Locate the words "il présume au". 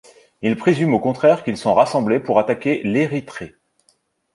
0.41-0.99